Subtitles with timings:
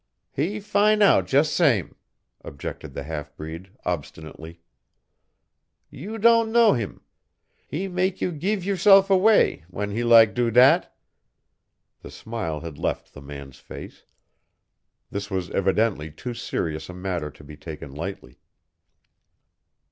[0.31, 1.95] "He fin' out jess sam',"
[2.43, 4.59] objected the half breed, obstinately.
[5.91, 7.01] "You don' know heem.
[7.67, 10.91] He mak' you geev yourself away, when he lak' do dat."
[12.01, 14.03] The smile had left the man's face.
[15.11, 18.39] This was evidently too serious a matter to be taken lightly.